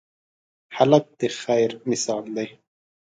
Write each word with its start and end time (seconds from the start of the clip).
هلک 0.77 1.05
د 1.19 1.21
خیر 1.41 1.71
مثال 1.89 2.25
دی. 2.37 2.47